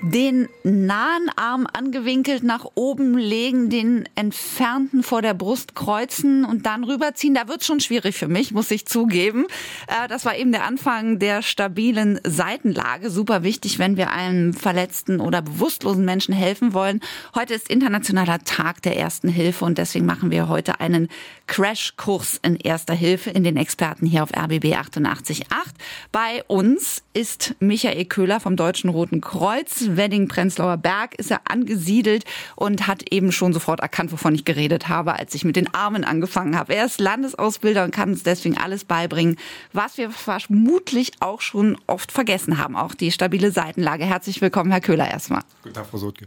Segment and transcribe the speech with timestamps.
[0.00, 6.84] Den nahen Arm angewinkelt nach oben legen, den entfernten vor der Brust kreuzen und dann
[6.84, 7.34] rüberziehen.
[7.34, 9.46] Da wird schon schwierig für mich, muss ich zugeben.
[9.88, 13.10] Äh, das war eben der Anfang der stabilen Seitenlage.
[13.10, 17.00] Super wichtig, wenn wir einem verletzten oder bewusstlosen Menschen helfen wollen.
[17.34, 21.08] Heute ist internationaler Tag der Ersten Hilfe und deswegen machen wir heute einen
[21.48, 25.46] Crashkurs in Erster Hilfe in den Experten hier auf RBB 888.
[26.12, 29.87] Bei uns ist Michael Köhler vom Deutschen Roten Kreuz.
[29.96, 32.24] Wedding-Prenzlauer Berg ist er angesiedelt
[32.56, 36.04] und hat eben schon sofort erkannt, wovon ich geredet habe, als ich mit den Armen
[36.04, 36.74] angefangen habe.
[36.74, 39.36] Er ist Landesausbilder und kann uns deswegen alles beibringen,
[39.72, 42.76] was wir vermutlich auch schon oft vergessen haben.
[42.76, 44.04] Auch die stabile Seitenlage.
[44.04, 45.42] Herzlich willkommen, Herr Köhler, erstmal.
[45.62, 46.26] Guten Tag, Frau Sotke.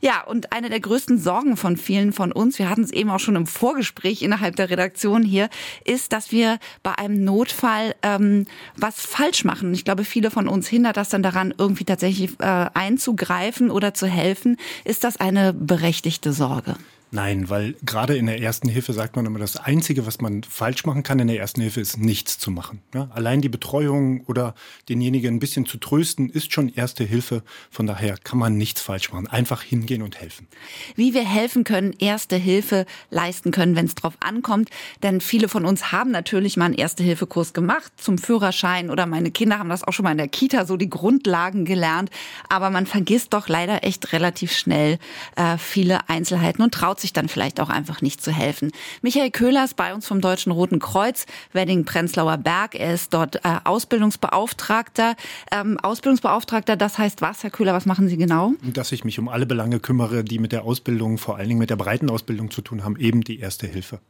[0.00, 3.18] Ja, und eine der größten Sorgen von vielen von uns, wir hatten es eben auch
[3.18, 5.48] schon im Vorgespräch innerhalb der Redaktion hier,
[5.84, 9.74] ist, dass wir bei einem Notfall ähm, was falsch machen.
[9.74, 14.06] Ich glaube, viele von uns hindert das dann daran, irgendwie tatsächlich äh, einzugreifen oder zu
[14.06, 14.56] helfen.
[14.84, 16.76] Ist das eine berechtigte Sorge?
[17.10, 20.84] Nein, weil gerade in der ersten Hilfe sagt man immer, das Einzige, was man falsch
[20.84, 22.82] machen kann in der ersten Hilfe, ist nichts zu machen.
[22.94, 24.54] Ja, allein die Betreuung oder
[24.88, 27.42] denjenigen ein bisschen zu trösten, ist schon erste Hilfe.
[27.70, 29.26] Von daher kann man nichts falsch machen.
[29.26, 30.48] Einfach hingehen und helfen.
[30.96, 34.68] Wie wir helfen können, erste Hilfe leisten können, wenn es drauf ankommt.
[35.02, 39.58] Denn viele von uns haben natürlich mal einen Erste-Hilfe-Kurs gemacht zum Führerschein oder meine Kinder
[39.58, 42.10] haben das auch schon mal in der Kita so die Grundlagen gelernt.
[42.50, 44.98] Aber man vergisst doch leider echt relativ schnell
[45.36, 48.72] äh, viele Einzelheiten und traut traut sich dann vielleicht auch einfach nicht zu helfen.
[49.02, 52.74] Michael Köhler ist bei uns vom Deutschen Roten Kreuz, Wedding-Prenzlauer Berg.
[52.74, 55.14] Er ist dort äh, Ausbildungsbeauftragter.
[55.52, 58.52] Ähm, Ausbildungsbeauftragter, das heißt was, Herr Köhler, was machen Sie genau?
[58.62, 61.70] Dass ich mich um alle Belange kümmere, die mit der Ausbildung, vor allen Dingen mit
[61.70, 64.00] der breiten Ausbildung zu tun haben, eben die erste Hilfe.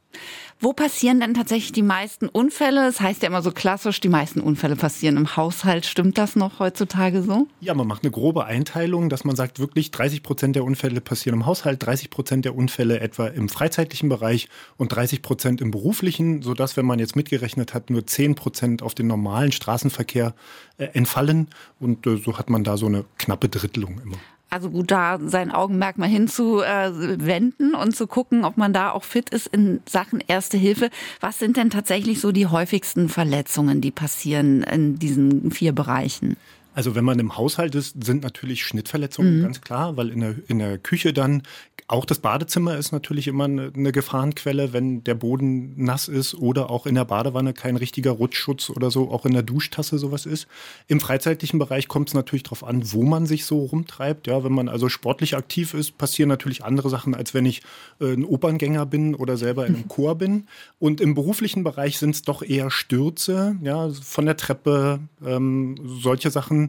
[0.61, 2.83] Wo passieren denn tatsächlich die meisten Unfälle?
[2.83, 5.85] Das heißt ja immer so klassisch, die meisten Unfälle passieren im Haushalt.
[5.85, 7.47] Stimmt das noch heutzutage so?
[7.61, 11.39] Ja, man macht eine grobe Einteilung, dass man sagt, wirklich 30 Prozent der Unfälle passieren
[11.39, 14.47] im Haushalt, 30 Prozent der Unfälle Unfälle etwa im freizeitlichen Bereich
[14.77, 18.95] und 30 Prozent im beruflichen, sodass, wenn man jetzt mitgerechnet hat, nur 10 Prozent auf
[18.95, 20.33] den normalen Straßenverkehr
[20.77, 21.49] äh, entfallen.
[21.81, 24.15] Und äh, so hat man da so eine knappe Drittelung immer.
[24.49, 29.29] Also gut, da sein Augenmerk mal hinzuwenden und zu gucken, ob man da auch fit
[29.29, 30.89] ist in Sachen Erste Hilfe.
[31.19, 36.37] Was sind denn tatsächlich so die häufigsten Verletzungen, die passieren in diesen vier Bereichen?
[36.79, 39.43] Also wenn man im Haushalt ist, sind natürlich Schnittverletzungen mhm.
[39.43, 41.43] ganz klar, weil in der, in der Küche dann
[41.89, 46.69] auch das Badezimmer ist natürlich immer eine, eine Gefahrenquelle, wenn der Boden nass ist oder
[46.69, 50.47] auch in der Badewanne kein richtiger Rutschschutz oder so, auch in der Duschtasse sowas ist.
[50.87, 54.27] Im freizeitlichen Bereich kommt es natürlich darauf an, wo man sich so rumtreibt.
[54.27, 57.63] Ja, wenn man also sportlich aktiv ist, passieren natürlich andere Sachen, als wenn ich
[57.99, 60.47] äh, ein Operngänger bin oder selber in einem Chor bin.
[60.77, 66.29] Und im beruflichen Bereich sind es doch eher Stürze, ja, von der Treppe, ähm, solche
[66.29, 66.68] Sachen,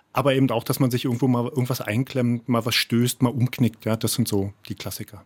[0.13, 3.85] aber eben auch, dass man sich irgendwo mal irgendwas einklemmt, mal was stößt, mal umknickt.
[3.85, 5.23] Ja, das sind so die Klassiker.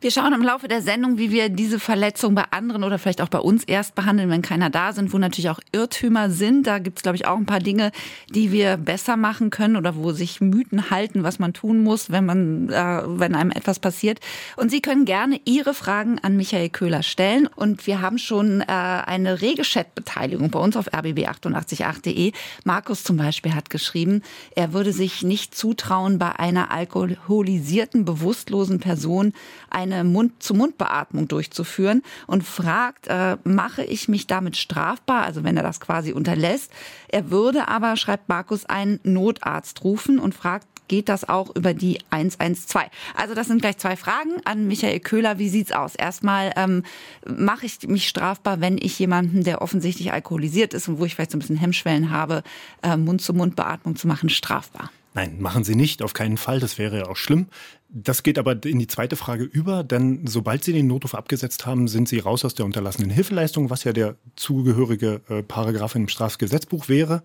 [0.00, 3.28] Wir schauen im Laufe der Sendung, wie wir diese Verletzung bei anderen oder vielleicht auch
[3.28, 6.66] bei uns erst behandeln, wenn keiner da sind, wo natürlich auch Irrtümer sind.
[6.66, 7.92] Da gibt es, glaube ich, auch ein paar Dinge,
[8.34, 12.24] die wir besser machen können oder wo sich Mythen halten, was man tun muss, wenn
[12.24, 14.18] man, äh, wenn einem etwas passiert.
[14.56, 17.46] Und Sie können gerne Ihre Fragen an Michael Köhler stellen.
[17.46, 22.32] Und wir haben schon äh, eine rege Chat-Beteiligung bei uns auf rbb888.de.
[22.64, 24.21] Markus zum Beispiel hat geschrieben,
[24.54, 29.32] er würde sich nicht zutrauen, bei einer alkoholisierten, bewusstlosen Person
[29.70, 35.80] eine Mund-zu-Mund-Beatmung durchzuführen und fragt, äh, mache ich mich damit strafbar, also wenn er das
[35.80, 36.72] quasi unterlässt.
[37.08, 41.98] Er würde aber, schreibt Markus, einen Notarzt rufen und fragt, geht das auch über die
[42.10, 42.86] 112?
[43.14, 45.38] Also das sind gleich zwei Fragen an Michael Köhler.
[45.38, 45.94] Wie sieht's aus?
[45.94, 46.82] Erstmal ähm,
[47.26, 51.32] mache ich mich strafbar, wenn ich jemanden, der offensichtlich alkoholisiert ist und wo ich vielleicht
[51.32, 52.42] so ein bisschen Hemmschwellen habe,
[52.82, 54.90] äh, Mund-zu-Mund-Beatmung zu machen, strafbar?
[55.14, 56.58] Nein, machen Sie nicht, auf keinen Fall.
[56.58, 57.48] Das wäre ja auch schlimm.
[57.90, 61.88] Das geht aber in die zweite Frage über, denn sobald Sie den Notruf abgesetzt haben,
[61.88, 66.88] sind Sie raus aus der unterlassenen Hilfeleistung, was ja der zugehörige äh, Paragraph im Strafgesetzbuch
[66.88, 67.22] wäre.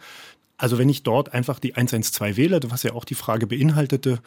[0.58, 4.20] Also wenn ich dort einfach die 112 wähle, was ja auch die Frage beinhaltete,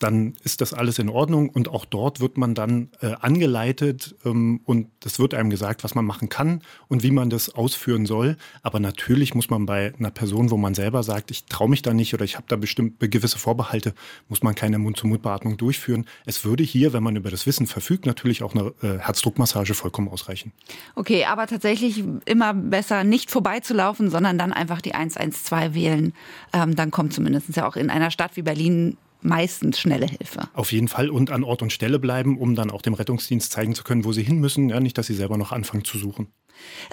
[0.00, 4.60] dann ist das alles in Ordnung und auch dort wird man dann äh, angeleitet ähm,
[4.64, 8.36] und es wird einem gesagt, was man machen kann und wie man das ausführen soll.
[8.62, 11.94] Aber natürlich muss man bei einer Person, wo man selber sagt, ich traue mich da
[11.94, 13.94] nicht oder ich habe da bestimmt gewisse Vorbehalte,
[14.28, 16.06] muss man keine Mund-zu-Mund-Beatmung durchführen.
[16.26, 20.08] Es würde hier, wenn man über das Wissen verfügt, natürlich auch eine äh, Herzdruckmassage vollkommen
[20.08, 20.52] ausreichen.
[20.96, 26.12] Okay, aber tatsächlich immer besser nicht vorbeizulaufen, sondern dann einfach die 112 wählen.
[26.52, 30.48] Ähm, dann kommt zumindest ja auch in einer Stadt wie Berlin meistens schnelle Hilfe.
[30.54, 33.74] Auf jeden Fall und an Ort und Stelle bleiben, um dann auch dem Rettungsdienst zeigen
[33.74, 34.68] zu können, wo sie hin müssen.
[34.68, 36.28] Ja, nicht, dass sie selber noch anfangen zu suchen.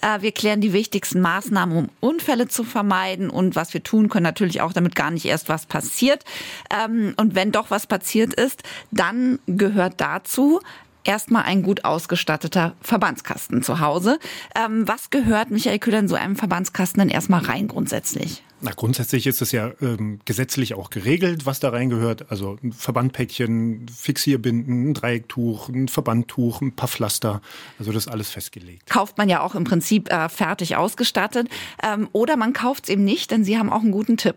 [0.02, 4.24] Äh, wir klären die wichtigsten Maßnahmen, um Unfälle zu vermeiden und was wir tun können
[4.24, 6.24] natürlich auch, damit gar nicht erst was passiert.
[6.72, 10.62] Ähm, und wenn doch was passiert ist, dann gehört dazu,
[11.04, 14.20] erstmal ein gut ausgestatteter Verbandskasten zu Hause.
[14.56, 18.44] Ähm, was gehört, Michael Kühler, in so einem Verbandskasten denn erstmal rein grundsätzlich?
[18.64, 22.30] Na, grundsätzlich ist es ja ähm, gesetzlich auch geregelt, was da reingehört.
[22.30, 27.42] Also ein Verbandpäckchen, Fixierbinden, ein Dreiecktuch, ein Verbandtuch, ein paar Pflaster.
[27.80, 28.88] Also das ist alles festgelegt.
[28.88, 31.50] Kauft man ja auch im Prinzip äh, fertig ausgestattet.
[31.82, 34.36] Ähm, oder man kauft es eben nicht, denn Sie haben auch einen guten Tipp.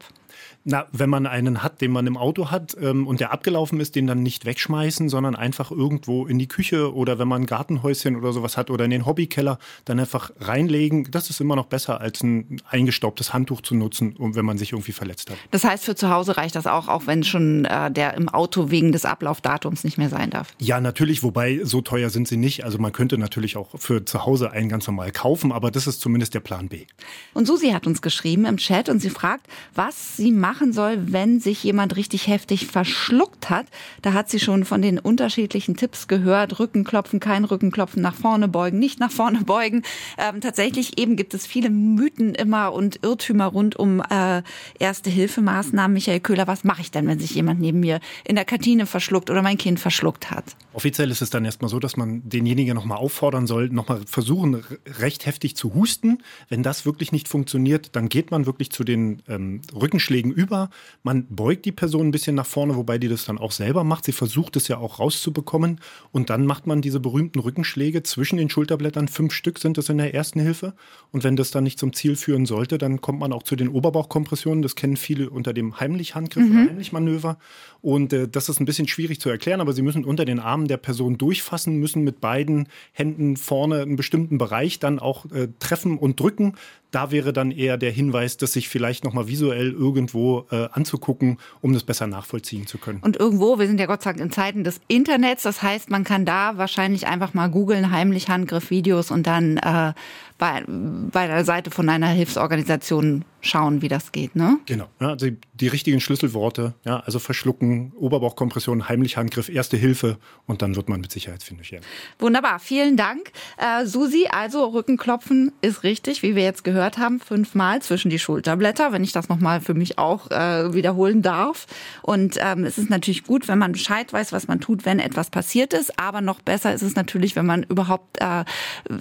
[0.67, 3.97] Na, wenn man einen hat, den man im Auto hat ähm, und der abgelaufen ist,
[3.97, 8.17] den dann nicht wegschmeißen, sondern einfach irgendwo in die Küche oder wenn man ein Gartenhäuschen
[8.17, 11.11] oder sowas hat oder in den Hobbykeller, dann einfach reinlegen.
[11.11, 14.93] Das ist immer noch besser, als ein eingestaubtes Handtuch zu nutzen, wenn man sich irgendwie
[14.93, 15.37] verletzt hat.
[15.51, 18.71] Das heißt, für zu Hause reicht das auch, auch wenn schon äh, der im Auto
[18.71, 20.55] wegen des Ablaufdatums nicht mehr sein darf?
[20.59, 22.65] Ja, natürlich, wobei so teuer sind sie nicht.
[22.65, 26.01] Also man könnte natürlich auch für zu Hause einen ganz normal kaufen, aber das ist
[26.01, 26.87] zumindest der Plan B.
[27.35, 31.13] Und Susi hat uns geschrieben im Chat und sie fragt, was sie machen machen soll,
[31.13, 33.67] wenn sich jemand richtig heftig verschluckt hat.
[34.03, 36.61] Da hat sie schon von den unterschiedlichen Tipps gehört.
[36.61, 39.83] Rückenklopfen, kein Rückenklopfen, nach vorne beugen, nicht nach vorne beugen.
[40.17, 44.43] Ähm, tatsächlich eben gibt es viele Mythen immer und Irrtümer rund um äh,
[44.79, 45.93] Erste-Hilfemaßnahmen.
[45.93, 49.31] Michael Köhler, was mache ich denn, wenn sich jemand neben mir in der Kantine verschluckt
[49.31, 50.45] oder mein Kind verschluckt hat?
[50.73, 54.63] Offiziell ist es dann erstmal so, dass man denjenigen nochmal auffordern soll, nochmal versuchen,
[55.01, 56.19] recht heftig zu husten.
[56.49, 60.71] Wenn das wirklich nicht funktioniert, dann geht man wirklich zu den ähm, Rückenschlägen über über.
[61.03, 64.05] Man beugt die Person ein bisschen nach vorne, wobei die das dann auch selber macht.
[64.05, 65.81] Sie versucht es ja auch rauszubekommen.
[66.13, 69.09] Und dann macht man diese berühmten Rückenschläge zwischen den Schulterblättern.
[69.09, 70.75] Fünf Stück sind es in der ersten Hilfe.
[71.13, 73.69] Und wenn das dann nicht zum Ziel führen sollte, dann kommt man auch zu den
[73.69, 74.63] Oberbauchkompressionen.
[74.63, 76.53] Das kennen viele unter dem Heimlich-Handgriff mhm.
[76.53, 77.39] oder Heimlich-Manöver.
[77.81, 80.69] Und äh, das ist ein bisschen schwierig zu erklären, aber Sie müssen unter den Armen
[80.69, 85.99] der Person durchfassen, müssen mit beiden Händen vorne einen bestimmten Bereich dann auch äh, treffen
[85.99, 86.55] und drücken
[86.95, 91.73] da wäre dann eher der Hinweis, das sich vielleicht nochmal visuell irgendwo äh, anzugucken, um
[91.73, 93.01] das besser nachvollziehen zu können.
[93.01, 96.05] Und irgendwo, wir sind ja Gott sei Dank in Zeiten des Internets, das heißt, man
[96.05, 99.93] kann da wahrscheinlich einfach mal googeln, heimlich Handgriff-Videos und dann äh,
[100.39, 104.59] bei, bei der Seite von einer Hilfsorganisation schauen, wie das geht, ne?
[104.67, 104.89] Genau.
[105.01, 110.77] Ja, also die richtigen Schlüsselworte, ja, also verschlucken, Oberbauchkompression, heimlich Handgriff, Erste Hilfe und dann
[110.77, 111.85] wird man mit Sicherheit fündig werden.
[112.19, 113.31] Wunderbar, vielen Dank.
[113.59, 118.93] Äh, Susi, also Rückenklopfen ist richtig, wie wir jetzt gehört haben, fünfmal zwischen die Schulterblätter,
[118.93, 121.67] wenn ich das nochmal für mich auch äh, wiederholen darf.
[122.03, 125.31] Und ähm, es ist natürlich gut, wenn man Bescheid weiß, was man tut, wenn etwas
[125.31, 128.45] passiert ist, aber noch besser ist es natürlich, wenn man überhaupt äh,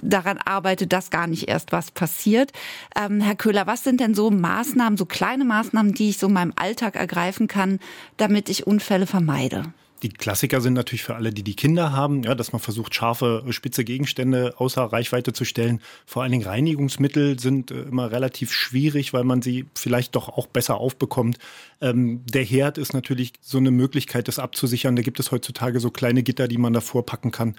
[0.02, 2.52] daran arbeitet, dass gar nicht erst was passiert.
[2.96, 6.32] Ähm, Herr Köhler, was sind denn so Maßnahmen, so kleine Maßnahmen, die ich so in
[6.32, 7.80] meinem Alltag ergreifen kann,
[8.16, 9.72] damit ich Unfälle vermeide?
[10.04, 13.42] Die Klassiker sind natürlich für alle, die die Kinder haben, ja, dass man versucht, scharfe,
[13.48, 15.80] spitze Gegenstände außer Reichweite zu stellen.
[16.04, 20.46] Vor allen Dingen Reinigungsmittel sind äh, immer relativ schwierig, weil man sie vielleicht doch auch
[20.46, 21.38] besser aufbekommt.
[21.80, 24.96] Ähm, der Herd ist natürlich so eine Möglichkeit, das abzusichern.
[24.96, 27.56] Da gibt es heutzutage so kleine Gitter, die man davor packen kann.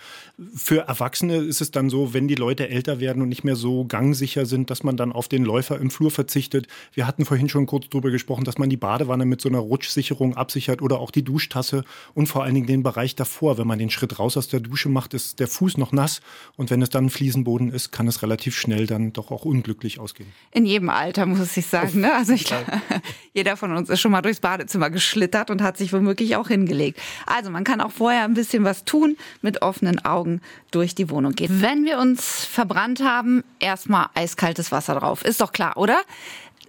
[0.55, 3.85] Für Erwachsene ist es dann so, wenn die Leute älter werden und nicht mehr so
[3.85, 6.67] gangsicher sind, dass man dann auf den Läufer im Flur verzichtet.
[6.93, 10.35] Wir hatten vorhin schon kurz darüber gesprochen, dass man die Badewanne mit so einer Rutschsicherung
[10.35, 11.83] absichert oder auch die Duschtasse
[12.13, 13.57] und vor allen Dingen den Bereich davor.
[13.57, 16.21] Wenn man den Schritt raus aus der Dusche macht, ist der Fuß noch nass
[16.57, 19.99] und wenn es dann ein Fliesenboden ist, kann es relativ schnell dann doch auch unglücklich
[19.99, 20.29] ausgehen.
[20.51, 22.01] In jedem Alter muss ich sagen.
[22.01, 22.13] Ne?
[22.13, 22.45] Also ich,
[23.33, 26.99] jeder von uns ist schon mal durchs Badezimmer geschlittert und hat sich womöglich auch hingelegt.
[27.25, 30.41] Also man kann auch vorher ein bisschen was tun, mit offenen Augen
[30.71, 31.61] durch die Wohnung gehen.
[31.61, 35.23] Wenn wir uns verbrannt haben, erstmal eiskaltes Wasser drauf.
[35.23, 35.99] Ist doch klar, oder?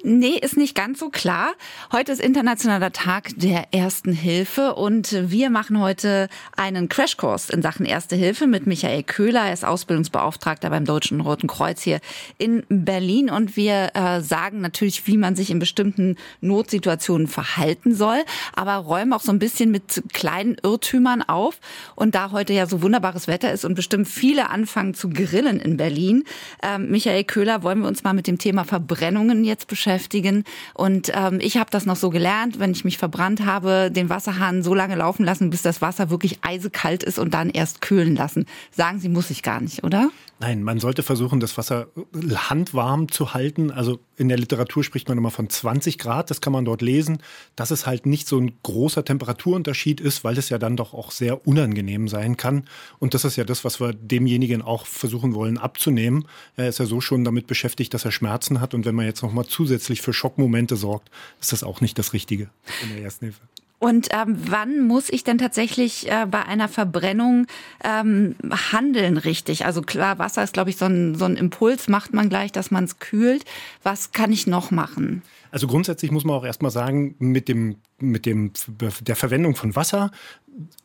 [0.02, 1.54] Nee, ist nicht ganz so klar.
[1.90, 7.86] Heute ist internationaler Tag der Ersten Hilfe und wir machen heute einen Crashkurs in Sachen
[7.86, 9.46] Erste Hilfe mit Michael Köhler.
[9.46, 12.00] Er ist Ausbildungsbeauftragter beim Deutschen Roten Kreuz hier
[12.36, 18.22] in Berlin und wir äh, sagen natürlich, wie man sich in bestimmten Notsituationen verhalten soll,
[18.54, 21.58] aber räumen auch so ein bisschen mit kleinen Irrtümern auf.
[21.94, 25.78] Und da heute ja so wunderbares Wetter ist und bestimmt viele anfangen zu grillen in
[25.78, 26.24] Berlin,
[26.62, 30.44] äh, Michael Köhler, wollen wir uns mal mit dem Thema Verbrennungen jetzt beschäftigen beschäftigen.
[30.74, 34.62] Und ähm, ich habe das noch so gelernt, wenn ich mich verbrannt habe, den Wasserhahn
[34.62, 38.46] so lange laufen lassen, bis das Wasser wirklich eisekalt ist und dann erst kühlen lassen.
[38.72, 40.10] Sagen Sie, muss ich gar nicht, oder?
[40.40, 41.86] Nein, man sollte versuchen, das Wasser
[42.34, 43.70] handwarm zu halten.
[43.70, 47.18] Also in der Literatur spricht man immer von 20 Grad, das kann man dort lesen,
[47.54, 51.10] dass es halt nicht so ein großer Temperaturunterschied ist, weil es ja dann doch auch
[51.10, 52.64] sehr unangenehm sein kann.
[52.98, 56.26] Und das ist ja das, was wir demjenigen auch versuchen wollen abzunehmen.
[56.56, 58.74] Er ist ja so schon damit beschäftigt, dass er Schmerzen hat.
[58.74, 62.48] Und wenn man jetzt nochmal zusätzlich für Schockmomente sorgt, ist das auch nicht das Richtige
[62.82, 63.40] in der ersten Hilfe.
[63.78, 67.46] Und ähm, wann muss ich denn tatsächlich äh, bei einer Verbrennung
[67.84, 68.34] ähm,
[68.72, 69.66] handeln richtig?
[69.66, 72.70] Also klar, Wasser ist, glaube ich, so ein, so ein Impuls, macht man gleich, dass
[72.70, 73.44] man es kühlt.
[73.82, 75.22] Was kann ich noch machen?
[75.50, 78.52] Also grundsätzlich muss man auch erstmal sagen, mit dem mit dem,
[79.00, 80.10] der Verwendung von Wasser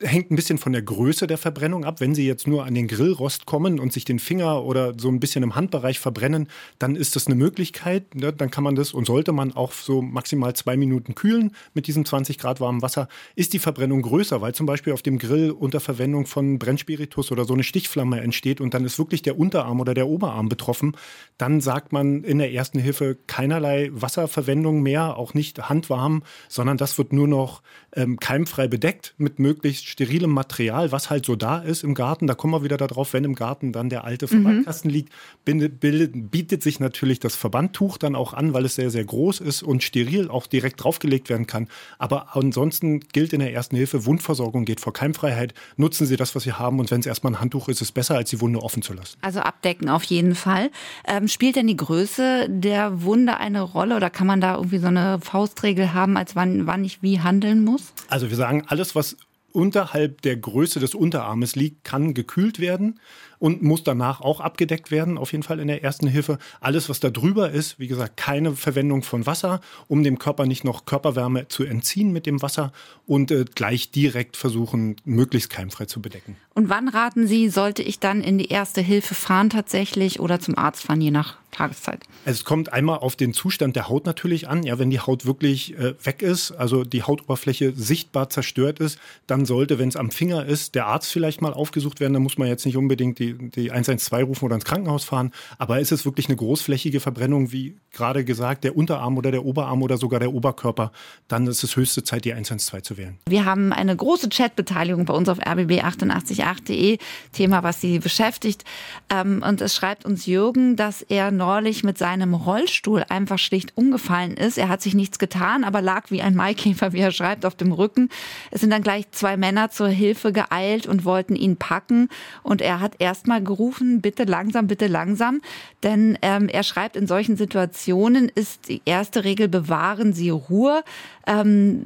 [0.01, 2.01] hängt ein bisschen von der Größe der Verbrennung ab.
[2.01, 5.21] Wenn Sie jetzt nur an den Grillrost kommen und sich den Finger oder so ein
[5.21, 8.15] bisschen im Handbereich verbrennen, dann ist das eine Möglichkeit.
[8.15, 8.33] Ne?
[8.33, 12.03] Dann kann man das und sollte man auch so maximal zwei Minuten kühlen mit diesem
[12.03, 13.07] 20 Grad warmen Wasser.
[13.35, 17.45] Ist die Verbrennung größer, weil zum Beispiel auf dem Grill unter Verwendung von Brennspiritus oder
[17.45, 20.97] so eine Stichflamme entsteht und dann ist wirklich der Unterarm oder der Oberarm betroffen,
[21.37, 26.97] dann sagt man in der ersten Hilfe keinerlei Wasserverwendung mehr, auch nicht handwarm, sondern das
[26.97, 27.61] wird nur noch
[27.93, 32.27] ähm, keimfrei bedeckt mit möglichst sterilem Material, was halt so da ist im Garten.
[32.27, 34.43] Da kommen wir wieder darauf, wenn im Garten dann der alte mhm.
[34.43, 34.95] Verbandkasten mhm.
[34.95, 39.03] liegt, bindet, bildet, bietet sich natürlich das Verbandtuch dann auch an, weil es sehr, sehr
[39.03, 41.67] groß ist und steril auch direkt draufgelegt werden kann.
[41.97, 45.53] Aber ansonsten gilt in der ersten Hilfe, Wundversorgung geht vor Keimfreiheit.
[45.75, 47.91] Nutzen Sie das, was Sie haben und wenn es erstmal ein Handtuch ist, ist es
[47.91, 49.17] besser, als die Wunde offen zu lassen.
[49.21, 50.71] Also abdecken auf jeden Fall.
[51.05, 54.87] Ähm, spielt denn die Größe der Wunde eine Rolle oder kann man da irgendwie so
[54.87, 57.93] eine Faustregel haben, als wann, wann ich wie handeln muss?
[58.09, 59.17] Also wir sagen, alles, was
[59.53, 62.99] unterhalb der Größe des Unterarmes liegt, kann gekühlt werden
[63.39, 66.37] und muss danach auch abgedeckt werden, auf jeden Fall in der ersten Hilfe.
[66.59, 70.63] Alles, was da drüber ist, wie gesagt, keine Verwendung von Wasser, um dem Körper nicht
[70.63, 72.71] noch Körperwärme zu entziehen mit dem Wasser
[73.07, 76.37] und äh, gleich direkt versuchen, möglichst keimfrei zu bedecken.
[76.53, 80.57] Und wann raten Sie, sollte ich dann in die erste Hilfe fahren tatsächlich oder zum
[80.57, 82.03] Arzt fahren, je nach Tageszeit?
[82.25, 84.63] Es kommt einmal auf den Zustand der Haut natürlich an.
[84.63, 89.45] Ja, wenn die Haut wirklich äh, weg ist, also die Hautoberfläche sichtbar zerstört ist, dann
[89.45, 92.13] sollte, wenn es am Finger ist, der Arzt vielleicht mal aufgesucht werden.
[92.13, 95.31] Da muss man jetzt nicht unbedingt die die, 112 rufen oder ins Krankenhaus fahren.
[95.57, 99.81] Aber ist es wirklich eine großflächige Verbrennung, wie gerade gesagt, der Unterarm oder der Oberarm
[99.83, 100.91] oder sogar der Oberkörper,
[101.27, 103.17] dann ist es höchste Zeit, die 112 zu wählen.
[103.27, 106.97] Wir haben eine große Chatbeteiligung bei uns auf rbb888.de,
[107.31, 108.63] Thema, was Sie beschäftigt.
[109.09, 114.35] Ähm, und es schreibt uns Jürgen, dass er neulich mit seinem Rollstuhl einfach schlicht umgefallen
[114.35, 114.57] ist.
[114.57, 117.71] Er hat sich nichts getan, aber lag wie ein Maikäfer, wie er schreibt, auf dem
[117.71, 118.09] Rücken.
[118.51, 122.09] Es sind dann gleich zwei Männer zur Hilfe geeilt und wollten ihn packen.
[122.43, 125.41] Und er hat erst erstmal gerufen, bitte langsam, bitte langsam.
[125.83, 130.83] Denn ähm, er schreibt, in solchen Situationen ist die erste Regel, bewahren Sie Ruhe.
[131.27, 131.85] Ähm,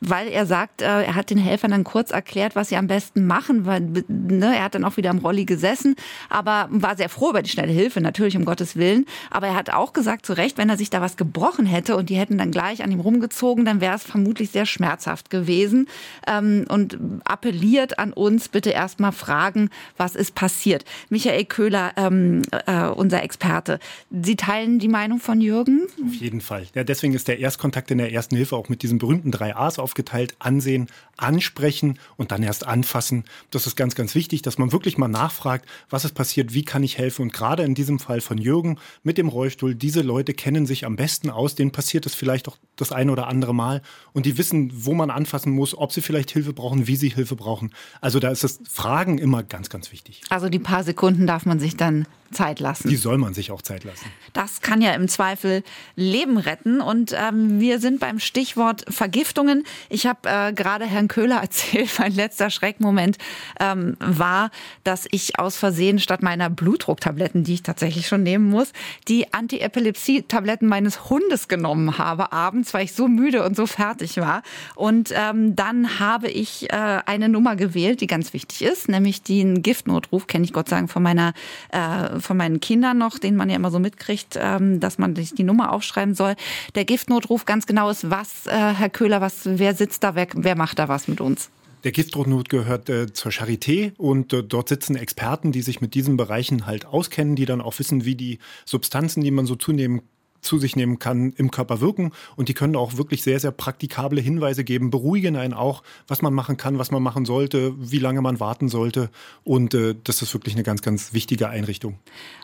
[0.00, 3.26] weil er sagt, äh, er hat den Helfern dann kurz erklärt, was sie am besten
[3.26, 5.96] machen, weil ne, er hat dann auch wieder am Rolli gesessen,
[6.28, 9.06] aber war sehr froh über die schnelle Hilfe, natürlich um Gottes Willen.
[9.30, 12.10] Aber er hat auch gesagt, zu Recht, wenn er sich da was gebrochen hätte und
[12.10, 15.88] die hätten dann gleich an ihm rumgezogen, dann wäre es vermutlich sehr schmerzhaft gewesen.
[16.26, 20.84] Ähm, und appelliert an uns, bitte erstmal fragen, was ist passiert.
[21.08, 23.78] Michael Köhler, ähm, äh, unser Experte,
[24.10, 25.86] Sie teilen die Meinung von Jürgen?
[26.04, 26.66] Auf jeden Fall.
[26.74, 29.78] Ja, deswegen ist der Erstkontakt in der ersten Hilfe auch mit diesen berühmten drei A's
[29.86, 33.22] aufgeteilt, ansehen, ansprechen und dann erst anfassen.
[33.52, 36.82] Das ist ganz, ganz wichtig, dass man wirklich mal nachfragt, was ist passiert, wie kann
[36.82, 37.22] ich helfen.
[37.22, 40.96] Und gerade in diesem Fall von Jürgen mit dem Rollstuhl, diese Leute kennen sich am
[40.96, 43.80] besten aus, denen passiert es vielleicht auch das eine oder andere Mal
[44.12, 47.36] und die wissen, wo man anfassen muss, ob sie vielleicht Hilfe brauchen, wie sie Hilfe
[47.36, 47.72] brauchen.
[48.00, 50.22] Also da ist das Fragen immer ganz, ganz wichtig.
[50.28, 52.88] Also die paar Sekunden darf man sich dann Zeit lassen.
[52.88, 54.06] Die soll man sich auch Zeit lassen.
[54.32, 55.62] Das kann ja im Zweifel
[55.94, 56.80] Leben retten.
[56.80, 59.64] Und ähm, wir sind beim Stichwort Vergiftungen.
[59.88, 63.18] Ich habe äh, gerade Herrn Köhler erzählt, mein letzter Schreckmoment
[63.60, 64.50] ähm, war,
[64.84, 68.72] dass ich aus Versehen statt meiner Blutdrucktabletten, die ich tatsächlich schon nehmen muss,
[69.08, 74.42] die Anti-Epilepsie-Tabletten meines Hundes genommen habe abends, weil ich so müde und so fertig war.
[74.74, 79.62] Und ähm, dann habe ich äh, eine Nummer gewählt, die ganz wichtig ist, nämlich den
[79.62, 81.32] Giftnotruf, kenne ich Gott sagen von meiner
[81.70, 85.34] äh, von meinen Kindern noch, den man ja immer so mitkriegt, ähm, dass man sich
[85.34, 86.34] die Nummer aufschreiben soll.
[86.74, 90.56] Der Giftnotruf ganz genau ist, was, äh, Herr Köhler, was, wer sitzt da, wer, wer
[90.56, 91.50] macht da was mit uns?
[91.84, 96.16] Der Giftdrucknot gehört äh, zur Charité und äh, dort sitzen Experten, die sich mit diesen
[96.16, 100.02] Bereichen halt auskennen, die dann auch wissen, wie die Substanzen, die man so zunehmen
[100.46, 102.12] zu sich nehmen kann, im Körper wirken.
[102.36, 106.32] Und die können auch wirklich sehr, sehr praktikable Hinweise geben, beruhigen einen auch, was man
[106.32, 109.10] machen kann, was man machen sollte, wie lange man warten sollte.
[109.44, 111.98] Und äh, das ist wirklich eine ganz, ganz wichtige Einrichtung.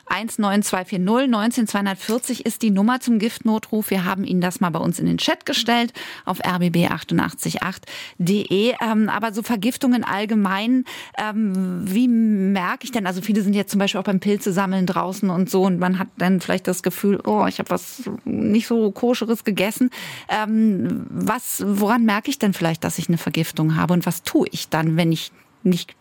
[0.07, 3.91] 19240 19240 ist die Nummer zum Giftnotruf.
[3.91, 5.93] Wir haben Ihnen das mal bei uns in den Chat gestellt
[6.25, 8.75] auf rbb888.de.
[8.81, 10.85] Ähm, aber so Vergiftungen allgemein,
[11.17, 13.07] ähm, wie merke ich denn?
[13.07, 15.99] Also viele sind jetzt zum Beispiel auch beim Pilze sammeln draußen und so und man
[15.99, 17.92] hat dann vielleicht das Gefühl, oh, ich habe was
[18.25, 19.91] nicht so koscheres gegessen.
[20.29, 24.47] Ähm, was, woran merke ich denn vielleicht, dass ich eine Vergiftung habe und was tue
[24.51, 25.33] ich dann, wenn ich
[25.63, 25.95] nicht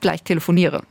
[0.00, 0.82] gleich telefoniere?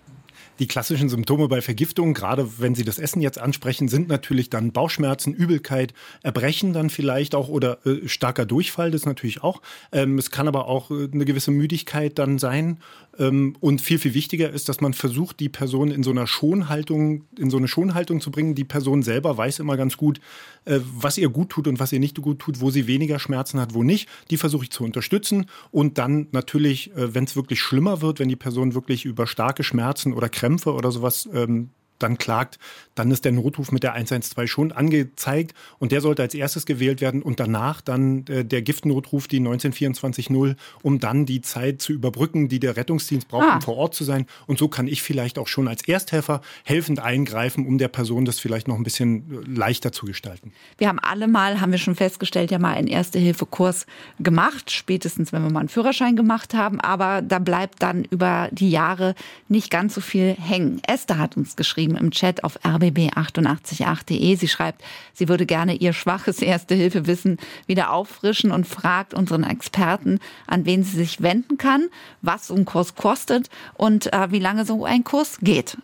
[0.60, 4.72] Die klassischen Symptome bei Vergiftung, gerade wenn Sie das Essen jetzt ansprechen, sind natürlich dann
[4.72, 9.62] Bauchschmerzen, Übelkeit, Erbrechen dann vielleicht auch oder äh, starker Durchfall, das natürlich auch.
[9.92, 12.78] Ähm, es kann aber auch äh, eine gewisse Müdigkeit dann sein.
[13.18, 17.26] Ähm, und viel, viel wichtiger ist, dass man versucht, die Person in so einer Schonhaltung,
[17.38, 18.56] in so eine Schonhaltung zu bringen.
[18.56, 20.20] Die Person selber weiß immer ganz gut,
[20.66, 23.60] äh, was ihr gut tut und was ihr nicht gut tut, wo sie weniger Schmerzen
[23.60, 24.08] hat, wo nicht.
[24.30, 28.30] Die versuche ich zu unterstützen und dann natürlich, äh, wenn es wirklich schlimmer wird, wenn
[28.30, 30.43] die Person wirklich über starke Schmerzen oder Krämpfe
[30.74, 31.70] oder sowas ähm,
[32.04, 32.60] dann klagt,
[32.96, 37.02] dann ist der Notruf mit der 112 schon angezeigt und der sollte als erstes gewählt
[37.02, 42.50] werden und danach dann äh, der Giftnotruf, die 19240, um dann die Zeit zu überbrücken,
[42.50, 43.56] die der Rettungsdienst braucht, ah.
[43.56, 44.28] um vor Ort zu sein.
[44.48, 48.40] Und so kann ich vielleicht auch schon als Ersthelfer helfend eingreifen, um der Person das
[48.40, 50.52] vielleicht noch ein bisschen äh, leichter zu gestalten.
[50.78, 53.86] Wir haben alle mal, haben wir schon festgestellt, ja mal einen Erste-Hilfe-Kurs
[54.20, 58.70] gemacht, spätestens wenn wir mal einen Führerschein gemacht haben, aber da bleibt dann über die
[58.70, 59.16] Jahre
[59.48, 60.82] nicht ganz so viel hängen.
[60.88, 64.36] Esther hat uns geschrieben, geschrieben im Chat auf rbb888.de.
[64.36, 64.84] Sie schreibt,
[65.14, 70.98] sie würde gerne ihr schwaches Erste-Hilfe-Wissen wieder auffrischen und fragt unseren Experten, an wen sie
[70.98, 71.90] sich wenden kann,
[72.22, 75.78] was so ein Kurs kostet und äh, wie lange so ein Kurs geht.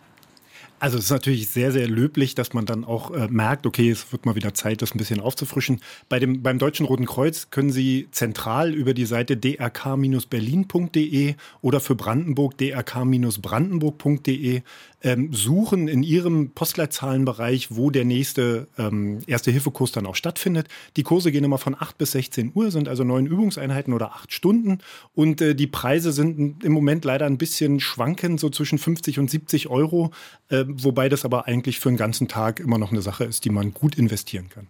[0.80, 4.12] Also es ist natürlich sehr, sehr löblich, dass man dann auch äh, merkt, okay, es
[4.12, 5.82] wird mal wieder Zeit, das ein bisschen aufzufrischen.
[6.08, 11.96] Bei dem, beim Deutschen Roten Kreuz können Sie zentral über die Seite drk-berlin.de oder für
[11.96, 14.62] Brandenburg drk-brandenburg.de
[15.02, 20.68] ähm, suchen in Ihrem Postleitzahlenbereich, wo der nächste ähm, Erste-Hilfe-Kurs dann auch stattfindet.
[20.96, 24.32] Die Kurse gehen immer von 8 bis 16 Uhr, sind also neun Übungseinheiten oder acht
[24.32, 24.78] Stunden.
[25.14, 29.30] Und äh, die Preise sind im Moment leider ein bisschen schwankend, so zwischen 50 und
[29.30, 30.10] 70 Euro.
[30.48, 33.50] Äh, wobei das aber eigentlich für einen ganzen Tag immer noch eine Sache ist, die
[33.50, 34.66] man gut investieren kann.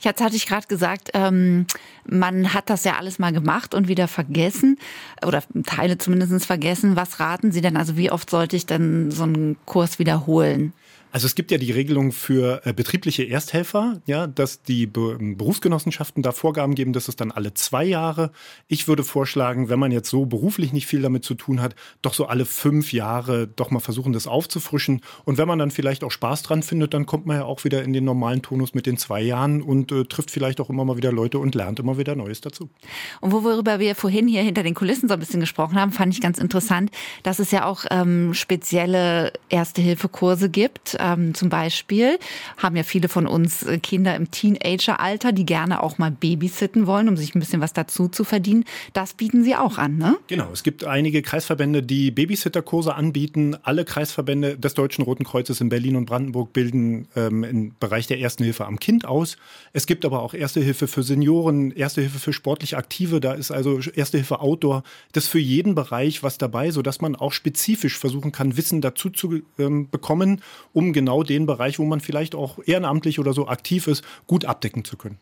[0.00, 1.66] Jetzt hatte ich gerade gesagt, ähm,
[2.08, 4.78] man hat das ja alles mal gemacht und wieder vergessen
[5.26, 6.96] oder Teile zumindest vergessen.
[6.96, 7.76] Was raten Sie denn?
[7.76, 10.72] Also wie oft sollte ich denn so einen Kurs wiederholen?
[11.14, 16.24] Also es gibt ja die Regelung für äh, betriebliche Ersthelfer, ja, dass die Be Berufsgenossenschaften
[16.24, 18.32] da Vorgaben geben, dass es dann alle zwei Jahre.
[18.66, 22.14] Ich würde vorschlagen, wenn man jetzt so beruflich nicht viel damit zu tun hat, doch
[22.14, 25.02] so alle fünf Jahre doch mal versuchen, das aufzufrischen.
[25.24, 27.84] Und wenn man dann vielleicht auch Spaß dran findet, dann kommt man ja auch wieder
[27.84, 30.96] in den normalen Tonus mit den zwei Jahren und äh, trifft vielleicht auch immer mal
[30.96, 32.70] wieder Leute und lernt immer wieder Neues dazu.
[33.20, 36.20] Und worüber wir vorhin hier hinter den Kulissen so ein bisschen gesprochen haben, fand ich
[36.20, 36.90] ganz interessant,
[37.22, 42.18] dass es ja auch ähm, spezielle Erste-Hilfe-Kurse gibt ähm, zum Beispiel
[42.56, 47.08] haben ja viele von uns äh, Kinder im Teenageralter, die gerne auch mal babysitten wollen,
[47.08, 48.64] um sich ein bisschen was dazu zu verdienen.
[48.94, 50.16] Das bieten Sie auch an, ne?
[50.28, 50.48] Genau.
[50.52, 53.56] Es gibt einige Kreisverbände, die Babysitterkurse anbieten.
[53.62, 58.18] Alle Kreisverbände des Deutschen Roten Kreuzes in Berlin und Brandenburg bilden ähm, im Bereich der
[58.20, 59.36] Ersten Hilfe am Kind aus.
[59.72, 63.20] Es gibt aber auch Erste Hilfe für Senioren, Erste Hilfe für sportlich Aktive.
[63.20, 64.82] Da ist also Erste Hilfe Outdoor.
[65.12, 69.10] Das ist für jeden Bereich was dabei, sodass man auch spezifisch versuchen kann, Wissen dazu
[69.10, 70.40] zu ähm, bekommen,
[70.72, 74.84] um genau den Bereich, wo man vielleicht auch ehrenamtlich oder so aktiv ist, gut abdecken
[74.84, 75.18] zu können.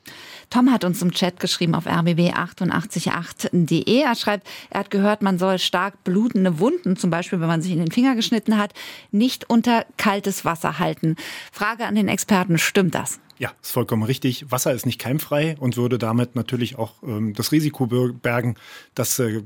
[0.50, 4.00] Tom hat uns im Chat geschrieben auf rbb888.de.
[4.00, 7.72] Er schreibt, er hat gehört, man soll stark blutende Wunden, zum Beispiel wenn man sich
[7.72, 8.74] in den Finger geschnitten hat,
[9.10, 11.16] nicht unter kaltes Wasser halten.
[11.50, 13.18] Frage an den Experten, stimmt das?
[13.38, 14.52] Ja, ist vollkommen richtig.
[14.52, 18.54] Wasser ist nicht keimfrei und würde damit natürlich auch ähm, das Risiko bergen,
[18.94, 19.42] dass äh,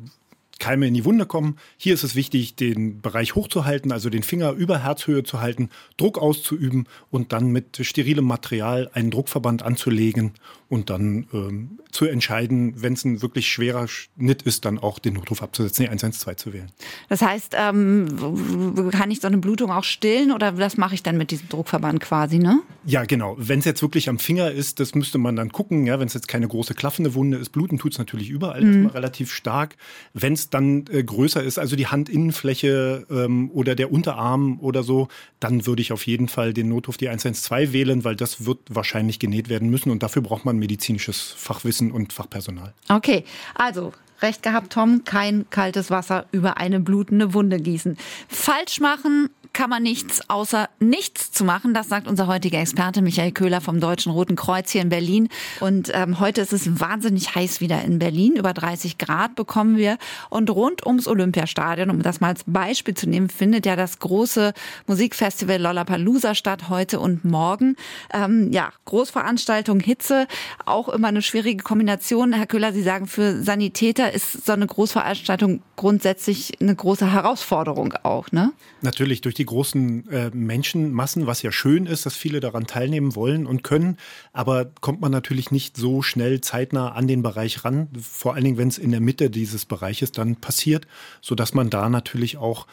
[0.58, 1.56] Keime in die Wunde kommen.
[1.76, 6.18] Hier ist es wichtig, den Bereich hochzuhalten, also den Finger über Herzhöhe zu halten, Druck
[6.18, 10.32] auszuüben und dann mit sterilem Material einen Druckverband anzulegen
[10.68, 15.14] und dann ähm, zu entscheiden, wenn es ein wirklich schwerer Schnitt ist, dann auch den
[15.14, 16.70] Notruf abzusetzen, die 112 zu wählen.
[17.08, 21.16] Das heißt, ähm, kann ich so eine Blutung auch stillen oder was mache ich dann
[21.16, 22.60] mit diesem Druckverband quasi, ne?
[22.84, 23.36] Ja, genau.
[23.38, 25.86] Wenn es jetzt wirklich am Finger ist, das müsste man dann gucken.
[25.86, 28.86] Ja, wenn es jetzt keine große klaffende Wunde ist, bluten tut es natürlich überall mhm.
[28.86, 29.76] relativ stark.
[30.12, 35.08] Wenn es dann äh, größer ist, also die Handinnenfläche ähm, oder der Unterarm oder so,
[35.40, 39.18] dann würde ich auf jeden Fall den Notruf die 112 wählen, weil das wird wahrscheinlich
[39.18, 42.72] genäht werden müssen und dafür braucht man medizinisches Fachwissen und Fachpersonal.
[42.88, 47.98] Okay, also Recht gehabt, Tom, kein kaltes Wasser über eine blutende Wunde gießen.
[48.28, 51.72] Falsch machen kann man nichts außer nichts zu machen.
[51.72, 55.30] Das sagt unser heutiger Experte Michael Köhler vom Deutschen Roten Kreuz hier in Berlin.
[55.60, 58.36] Und ähm, heute ist es wahnsinnig heiß wieder in Berlin.
[58.36, 59.96] Über 30 Grad bekommen wir.
[60.28, 64.52] Und rund ums Olympiastadion, um das mal als Beispiel zu nehmen, findet ja das große
[64.88, 67.76] Musikfestival Lollapalooza statt heute und morgen.
[68.12, 70.26] Ähm, ja, Großveranstaltung, Hitze,
[70.66, 72.34] auch immer eine schwierige Kombination.
[72.34, 78.30] Herr Köhler, Sie sagen, für Sanitäter ist so eine Großveranstaltung grundsätzlich eine große Herausforderung auch,
[78.32, 78.52] ne?
[78.82, 83.14] Natürlich durch die die großen äh, Menschenmassen, was ja schön ist, dass viele daran teilnehmen
[83.14, 83.96] wollen und können.
[84.32, 88.58] Aber kommt man natürlich nicht so schnell zeitnah an den Bereich ran, vor allen Dingen,
[88.58, 90.88] wenn es in der Mitte dieses Bereiches dann passiert,
[91.20, 92.66] sodass man da natürlich auch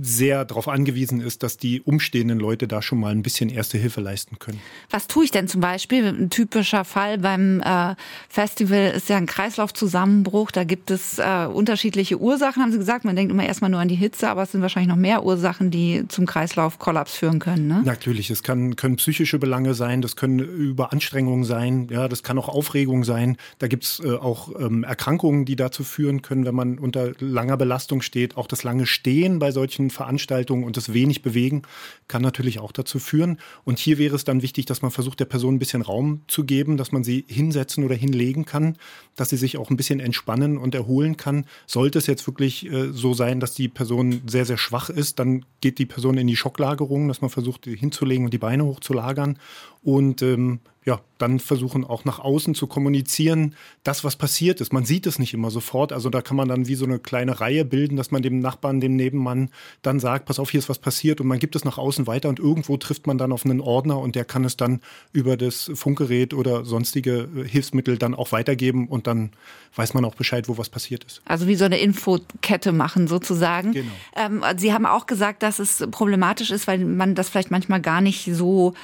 [0.00, 4.00] sehr darauf angewiesen ist, dass die umstehenden Leute da schon mal ein bisschen erste Hilfe
[4.00, 4.60] leisten können.
[4.90, 6.06] Was tue ich denn zum Beispiel?
[6.06, 7.94] Ein typischer Fall beim äh,
[8.28, 10.50] Festival ist ja ein Kreislaufzusammenbruch.
[10.50, 13.04] Da gibt es äh, unterschiedliche Ursachen, haben Sie gesagt.
[13.04, 15.70] Man denkt immer erstmal nur an die Hitze, aber es sind wahrscheinlich noch mehr Ursachen,
[15.70, 17.68] die zum Kreislaufkollaps führen können.
[17.68, 17.82] Ne?
[17.84, 22.48] Natürlich, es kann, können psychische Belange sein, das können Überanstrengungen sein, ja, das kann auch
[22.48, 23.36] Aufregung sein.
[23.58, 27.58] Da gibt es äh, auch ähm, Erkrankungen, die dazu führen können, wenn man unter langer
[27.58, 28.38] Belastung steht.
[28.38, 31.62] Auch das lange Stehen bei solchen Veranstaltungen und das wenig Bewegen
[32.08, 33.38] kann natürlich auch dazu führen.
[33.64, 36.44] Und hier wäre es dann wichtig, dass man versucht, der Person ein bisschen Raum zu
[36.44, 38.78] geben, dass man sie hinsetzen oder hinlegen kann,
[39.16, 41.44] dass sie sich auch ein bisschen entspannen und erholen kann.
[41.66, 45.44] Sollte es jetzt wirklich äh, so sein, dass die Person sehr, sehr schwach ist, dann
[45.60, 49.38] geht die Person in die Schocklagerung, dass man versucht, hinzulegen und die Beine hochzulagern.
[49.82, 54.72] Und ähm, ja, dann versuchen auch nach außen zu kommunizieren, das, was passiert ist.
[54.72, 55.92] Man sieht es nicht immer sofort.
[55.92, 58.80] Also da kann man dann wie so eine kleine Reihe bilden, dass man dem Nachbarn,
[58.80, 59.50] dem Nebenmann
[59.82, 62.28] dann sagt, pass auf, hier ist was passiert und man gibt es nach außen weiter
[62.28, 64.80] und irgendwo trifft man dann auf einen Ordner und der kann es dann
[65.12, 69.30] über das Funkgerät oder sonstige äh, Hilfsmittel dann auch weitergeben und dann
[69.74, 71.20] weiß man auch Bescheid, wo was passiert ist.
[71.24, 73.72] Also wie so eine Infokette machen sozusagen.
[73.72, 73.90] Genau.
[74.14, 78.00] Ähm, Sie haben auch gesagt, dass es problematisch ist, weil man das vielleicht manchmal gar
[78.00, 78.74] nicht so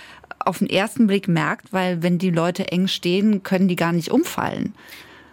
[0.47, 4.11] auf den ersten Blick merkt, weil wenn die Leute eng stehen, können die gar nicht
[4.11, 4.75] umfallen.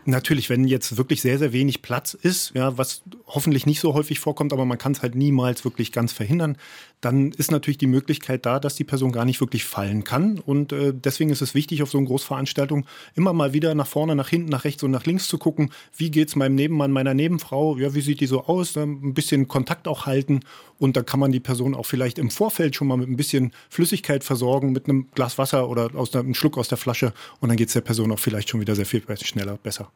[0.06, 4.19] Natürlich, wenn jetzt wirklich sehr, sehr wenig Platz ist, ja, was hoffentlich nicht so häufig
[4.19, 6.58] vorkommt, aber man kann es halt niemals wirklich ganz verhindern,
[7.01, 10.39] dann ist natürlich die Möglichkeit da, dass die Person gar nicht wirklich fallen kann.
[10.39, 12.85] Und äh, deswegen ist es wichtig, auf so einer Großveranstaltung
[13.15, 15.71] immer mal wieder nach vorne, nach hinten, nach rechts und nach links zu gucken.
[15.95, 17.77] Wie geht es meinem Nebenmann, meiner Nebenfrau?
[17.77, 18.75] Ja, wie sieht die so aus?
[18.75, 20.41] Ein bisschen Kontakt auch halten.
[20.77, 23.51] Und da kann man die Person auch vielleicht im Vorfeld schon mal mit ein bisschen
[23.69, 27.13] Flüssigkeit versorgen, mit einem Glas Wasser oder aus einem Schluck aus der Flasche.
[27.39, 29.91] Und dann geht es der Person auch vielleicht schon wieder sehr viel schneller, besser.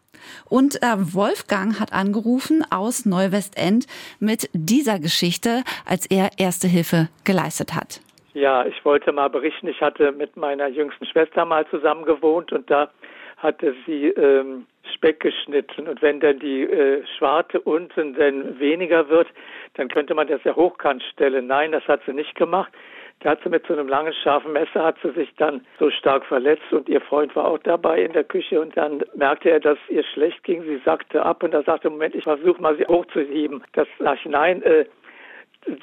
[0.46, 3.88] Und äh, Wolfgang hat angerufen aus Neuwestend
[4.20, 6.93] mit dieser Geschichte, als er Erste Hilfe
[7.24, 8.02] geleistet hat.
[8.34, 12.70] Ja, ich wollte mal berichten, ich hatte mit meiner jüngsten Schwester mal zusammen gewohnt und
[12.70, 12.90] da
[13.38, 19.28] hatte sie ähm, Speck geschnitten und wenn dann die äh, Schwarte unten dann weniger wird,
[19.76, 21.48] dann könnte man das ja hochkant stellen.
[21.48, 22.72] Nein, das hat sie nicht gemacht.
[23.20, 26.26] Da hat sie mit so einem langen, scharfen Messer hat sie sich dann so stark
[26.26, 29.78] verletzt und ihr Freund war auch dabei in der Küche und dann merkte er, dass
[29.90, 30.64] ihr schlecht ging.
[30.64, 33.64] Sie sagte ab und er sagte, Moment, ich versuche mal sie hochzuheben.
[33.74, 34.86] Das sag ich, nein, äh,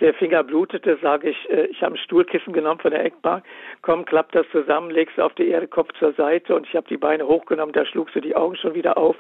[0.01, 3.45] der Finger blutete, sage ich, äh, ich habe ein Stuhlkissen genommen von der Eckbank,
[3.83, 6.97] komm, klapp das zusammen, legst auf die Erde, Kopf zur Seite und ich habe die
[6.97, 9.17] Beine hochgenommen, da schlug sie die Augen schon wieder auf.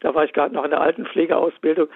[0.00, 1.88] Da war ich gerade noch in der Altenpflegeausbildung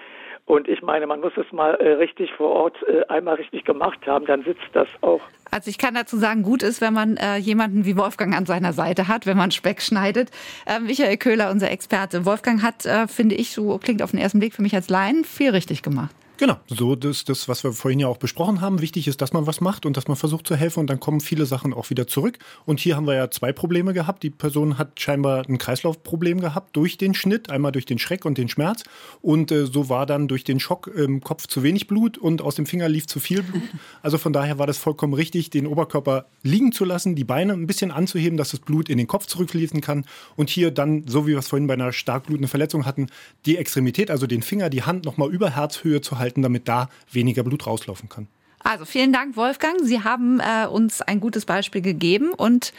[0.45, 3.99] und ich meine, man muss es mal äh, richtig vor Ort äh, einmal richtig gemacht
[4.05, 5.21] haben, dann sitzt das auch.
[5.51, 8.73] Also ich kann dazu sagen, gut ist, wenn man äh, jemanden wie Wolfgang an seiner
[8.73, 10.31] Seite hat, wenn man Speck schneidet.
[10.65, 12.25] Äh, Michael Köhler, unser Experte.
[12.25, 15.23] Wolfgang hat, äh, finde ich, so klingt auf den ersten Blick für mich als Laien,
[15.25, 16.15] viel richtig gemacht.
[16.41, 18.81] Genau, so das, das, was wir vorhin ja auch besprochen haben.
[18.81, 21.21] Wichtig ist, dass man was macht und dass man versucht zu helfen und dann kommen
[21.21, 22.39] viele Sachen auch wieder zurück.
[22.65, 24.23] Und hier haben wir ja zwei Probleme gehabt.
[24.23, 28.39] Die Person hat scheinbar ein Kreislaufproblem gehabt durch den Schnitt, einmal durch den Schreck und
[28.39, 28.83] den Schmerz.
[29.21, 32.55] Und äh, so war dann durch den Schock im Kopf zu wenig Blut und aus
[32.55, 33.61] dem Finger lief zu viel Blut.
[34.01, 37.67] Also von daher war das vollkommen richtig, den Oberkörper liegen zu lassen, die Beine ein
[37.67, 40.05] bisschen anzuheben, dass das Blut in den Kopf zurückfließen kann.
[40.35, 43.07] Und hier dann, so wie wir es vorhin bei einer stark blutenden Verletzung hatten,
[43.45, 46.89] die Extremität, also den Finger, die Hand nochmal über Herzhöhe zu halten halten, damit da
[47.11, 48.27] weniger Blut rauslaufen kann.
[48.63, 49.79] Also vielen Dank, Wolfgang.
[49.81, 52.73] Sie haben äh, uns ein gutes Beispiel gegeben und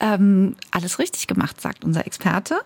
[0.00, 2.56] ähm, alles richtig gemacht, sagt unser Experte.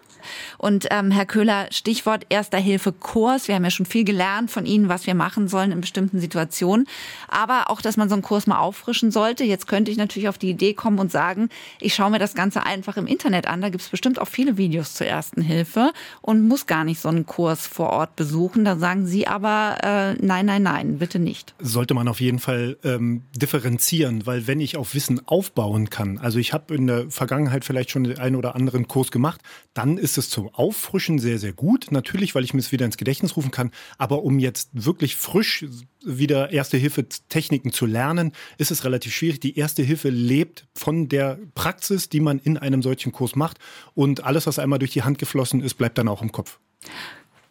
[0.58, 3.48] Und ähm, Herr Köhler, Stichwort Erster-Hilfe-Kurs.
[3.48, 6.86] Wir haben ja schon viel gelernt von Ihnen, was wir machen sollen in bestimmten Situationen.
[7.28, 9.44] Aber auch, dass man so einen Kurs mal auffrischen sollte.
[9.44, 11.48] Jetzt könnte ich natürlich auf die Idee kommen und sagen,
[11.80, 13.60] ich schaue mir das Ganze einfach im Internet an.
[13.60, 17.08] Da gibt es bestimmt auch viele Videos zur Ersten Hilfe und muss gar nicht so
[17.08, 18.64] einen Kurs vor Ort besuchen.
[18.64, 21.54] Da sagen Sie aber, äh, nein, nein, nein, bitte nicht.
[21.58, 26.38] Sollte man auf jeden Fall ähm, differenzieren, weil wenn ich auf Wissen aufbauen kann, also
[26.38, 29.42] ich habe in der Vergangenheit vielleicht schon den einen oder anderen Kurs gemacht,
[29.74, 31.88] dann ist es zum Auffrischen sehr, sehr gut.
[31.90, 33.72] Natürlich, weil ich mir es wieder ins Gedächtnis rufen kann.
[33.98, 35.66] Aber um jetzt wirklich frisch
[36.02, 39.40] wieder Erste-Hilfe-Techniken zu lernen, ist es relativ schwierig.
[39.40, 43.59] Die Erste Hilfe lebt von der Praxis, die man in einem solchen Kurs macht.
[43.94, 46.59] Und alles, was einmal durch die Hand geflossen ist, bleibt dann auch im Kopf.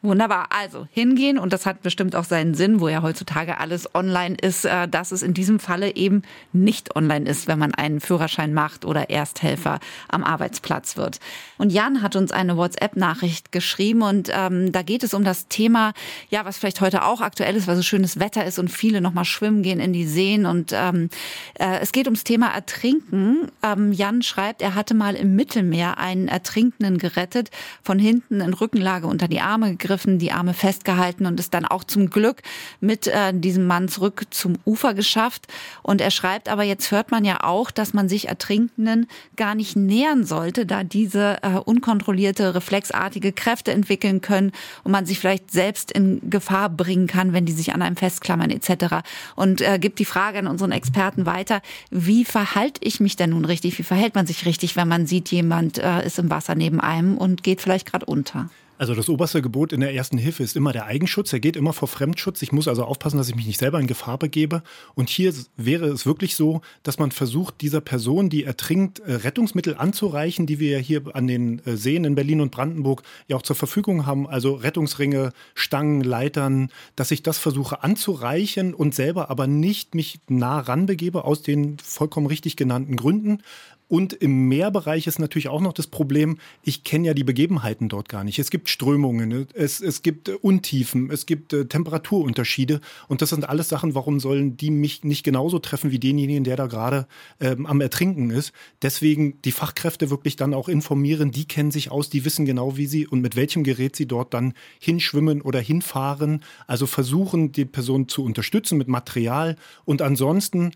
[0.01, 0.47] Wunderbar.
[0.57, 4.63] Also hingehen und das hat bestimmt auch seinen Sinn, wo ja heutzutage alles online ist,
[4.63, 6.21] äh, dass es in diesem Falle eben
[6.53, 11.19] nicht online ist, wenn man einen Führerschein macht oder Ersthelfer am Arbeitsplatz wird.
[11.57, 15.91] Und Jan hat uns eine WhatsApp-Nachricht geschrieben und ähm, da geht es um das Thema,
[16.29, 19.25] ja, was vielleicht heute auch aktuell ist, weil so schönes Wetter ist und viele nochmal
[19.25, 21.09] schwimmen gehen in die Seen und ähm,
[21.55, 23.51] äh, es geht ums Thema Ertrinken.
[23.61, 27.49] Ähm, Jan schreibt, er hatte mal im Mittelmeer einen Ertrinkenden gerettet,
[27.83, 31.65] von hinten in Rückenlage unter die Arme gegriffen gegriffen, die Arme festgehalten und ist dann
[31.65, 32.41] auch zum Glück
[32.79, 35.47] mit äh, diesem Mann zurück zum Ufer geschafft.
[35.81, 39.75] Und er schreibt aber, jetzt hört man ja auch, dass man sich Ertrinkenden gar nicht
[39.75, 44.51] nähern sollte, da diese äh, unkontrollierte, reflexartige Kräfte entwickeln können
[44.83, 48.51] und man sich vielleicht selbst in Gefahr bringen kann, wenn die sich an einem festklammern
[48.51, 48.97] etc.
[49.35, 53.45] Und äh, gibt die Frage an unseren Experten weiter, wie verhalte ich mich denn nun
[53.45, 53.79] richtig?
[53.79, 57.17] Wie verhält man sich richtig, wenn man sieht, jemand äh, ist im Wasser neben einem
[57.17, 58.49] und geht vielleicht gerade unter?
[58.79, 61.33] Also das oberste Gebot in der ersten Hilfe ist immer der Eigenschutz.
[61.33, 62.41] Er geht immer vor Fremdschutz.
[62.41, 64.63] Ich muss also aufpassen, dass ich mich nicht selber in Gefahr begebe.
[64.95, 69.75] Und hier wäre es wirklich so, dass man versucht, dieser Person, die ertrinkt, äh, Rettungsmittel
[69.75, 73.57] anzureichen, die wir hier an den äh, Seen in Berlin und Brandenburg ja auch zur
[73.57, 74.29] Verfügung haben.
[74.29, 80.57] Also Rettungsringe, Stangen, Leitern, dass ich das versuche anzureichen und selber aber nicht mich nah
[80.57, 83.43] ranbegebe aus den vollkommen richtig genannten Gründen.
[83.89, 88.07] Und im Meerbereich ist natürlich auch noch das Problem, ich kenne ja die Begebenheiten dort
[88.07, 88.37] gar nicht.
[88.37, 92.81] Es gibt Strömungen, es, es gibt Untiefen, es gibt äh, Temperaturunterschiede.
[93.07, 96.55] Und das sind alles Sachen, warum sollen die mich nicht genauso treffen wie denjenigen, der
[96.55, 97.07] da gerade
[97.39, 98.53] ähm, am Ertrinken ist.
[98.83, 102.85] Deswegen die Fachkräfte wirklich dann auch informieren, die kennen sich aus, die wissen genau, wie
[102.85, 106.43] sie und mit welchem Gerät sie dort dann hinschwimmen oder hinfahren.
[106.67, 110.73] Also versuchen, die Person zu unterstützen mit Material und ansonsten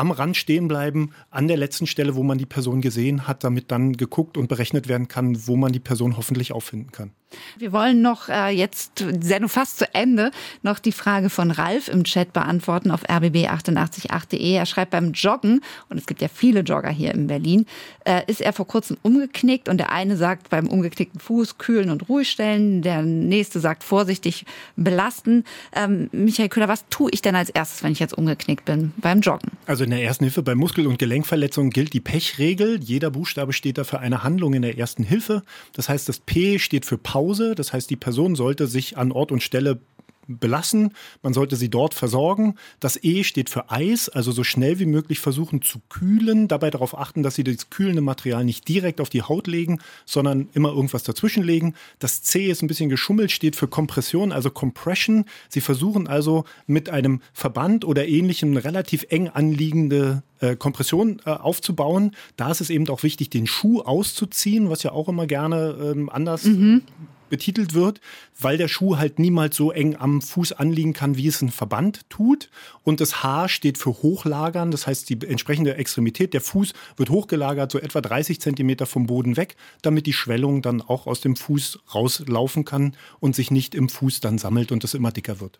[0.00, 3.70] am Rand stehen bleiben, an der letzten Stelle, wo man die Person gesehen hat, damit
[3.70, 7.12] dann geguckt und berechnet werden kann, wo man die Person hoffentlich auffinden kann.
[7.58, 10.30] Wir wollen noch äh, jetzt, Sendung fast zu Ende,
[10.62, 14.52] noch die Frage von Ralf im Chat beantworten auf rbb888.de.
[14.52, 17.66] Er schreibt beim Joggen, und es gibt ja viele Jogger hier in Berlin,
[18.04, 22.08] äh, ist er vor kurzem umgeknickt und der eine sagt beim umgeknickten Fuß kühlen und
[22.08, 24.44] ruhig stellen, der nächste sagt vorsichtig
[24.76, 25.44] belasten.
[25.72, 29.20] Ähm, Michael Köhler, was tue ich denn als erstes, wenn ich jetzt umgeknickt bin beim
[29.20, 29.50] Joggen?
[29.66, 32.80] Also in der ersten Hilfe bei Muskel- und Gelenkverletzungen gilt die Pechregel.
[32.82, 35.42] Jeder Buchstabe steht dafür eine Handlung in der ersten Hilfe.
[35.74, 37.19] Das heißt, das P steht für Pause.
[37.20, 37.54] Pause.
[37.54, 39.80] Das heißt, die Person sollte sich an Ort und Stelle
[40.26, 40.94] belassen.
[41.22, 42.54] Man sollte sie dort versorgen.
[42.78, 46.48] Das E steht für Eis, also so schnell wie möglich versuchen zu kühlen.
[46.48, 50.48] Dabei darauf achten, dass Sie das kühlende Material nicht direkt auf die Haut legen, sondern
[50.52, 51.74] immer irgendwas dazwischen legen.
[51.98, 55.24] Das C ist ein bisschen geschummelt, steht für Kompression, also Compression.
[55.48, 62.12] Sie versuchen also mit einem Verband oder ähnlichem relativ eng anliegende äh, Kompression äh, aufzubauen.
[62.36, 66.08] Da ist es eben auch wichtig, den Schuh auszuziehen, was ja auch immer gerne ähm,
[66.08, 66.82] anders mhm
[67.30, 68.00] betitelt wird,
[68.38, 72.08] weil der Schuh halt niemals so eng am Fuß anliegen kann, wie es ein Verband
[72.10, 72.50] tut.
[72.84, 77.72] Und das H steht für Hochlagern, das heißt die entsprechende Extremität, der Fuß wird hochgelagert,
[77.72, 81.80] so etwa 30 Zentimeter vom Boden weg, damit die Schwellung dann auch aus dem Fuß
[81.94, 85.58] rauslaufen kann und sich nicht im Fuß dann sammelt und es immer dicker wird.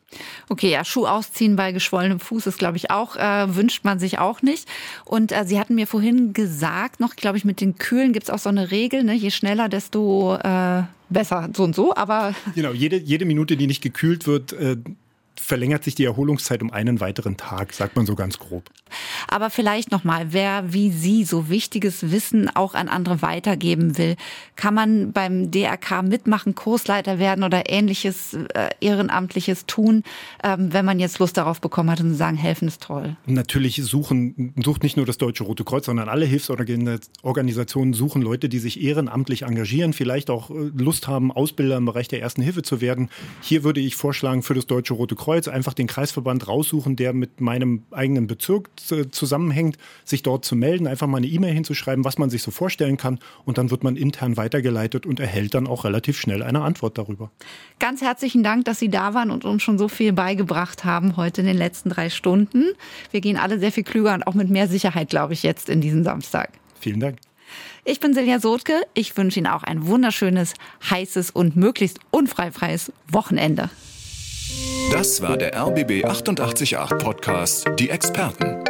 [0.49, 4.19] Okay, ja, Schuh ausziehen bei geschwollenem Fuß ist, glaube ich, auch, äh, wünscht man sich
[4.19, 4.69] auch nicht.
[5.05, 8.31] Und äh, Sie hatten mir vorhin gesagt, noch, glaube ich, mit den Kühlen gibt es
[8.31, 9.15] auch so eine Regel, ne?
[9.15, 12.35] je schneller, desto äh, besser, so und so, aber.
[12.55, 14.77] Genau, jede, jede Minute, die nicht gekühlt wird, äh,
[15.41, 18.71] verlängert sich die Erholungszeit um einen weiteren Tag, sagt man so ganz grob.
[19.29, 24.17] Aber vielleicht nochmal, wer wie Sie so wichtiges Wissen auch an andere weitergeben will,
[24.57, 30.03] kann man beim DRK mitmachen, Kursleiter werden oder ähnliches äh, Ehrenamtliches tun,
[30.43, 33.17] ähm, wenn man jetzt Lust darauf bekommen hat und sagen, helfen ist toll.
[33.27, 38.59] Natürlich suchen, sucht nicht nur das Deutsche Rote Kreuz, sondern alle Hilfsorganisationen suchen Leute, die
[38.59, 42.81] sich ehrenamtlich engagieren, vielleicht auch äh, Lust haben, Ausbilder im Bereich der Ersten Hilfe zu
[42.81, 43.09] werden.
[43.41, 47.41] Hier würde ich vorschlagen, für das Deutsche Rote Kreuz einfach den Kreisverband raussuchen, der mit
[47.41, 48.69] meinem eigenen Bezirk
[49.13, 52.97] zusammenhängt, sich dort zu melden, einfach mal eine E-Mail hinzuschreiben, was man sich so vorstellen
[52.97, 56.99] kann und dann wird man intern weitergeleitet und erhält dann auch relativ schnell eine Antwort
[56.99, 57.31] darüber.
[57.79, 61.43] Ganz herzlichen Dank, dass Sie da waren und uns schon so viel beigebracht haben heute
[61.43, 62.65] in den letzten drei Stunden.
[63.13, 65.81] Wir gehen alle sehr viel klüger und auch mit mehr Sicherheit, glaube ich, jetzt in
[65.81, 66.51] diesen Samstag.
[66.81, 67.19] Vielen Dank.
[67.85, 68.83] Ich bin Silja Sotke.
[68.95, 70.55] Ich wünsche Ihnen auch ein wunderschönes,
[70.91, 73.71] heißes und möglichst unfreifreies Wochenende.
[74.93, 78.70] Das war der RBB 888 Podcast, die Experten.